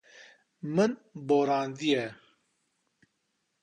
[0.75, 0.91] Min
[1.27, 2.05] borandiye.